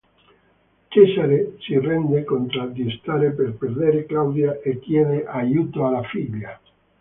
Cesare 0.87 1.57
si 1.59 1.77
rende 1.77 2.23
conto 2.23 2.65
di 2.65 2.89
stare 2.99 3.33
per 3.33 3.53
perdere 3.53 4.07
Claudia 4.07 4.59
e 4.63 4.79
chiede 4.79 5.27
aiuto 5.27 5.85
alla 5.85 6.01
figlia. 6.01 6.59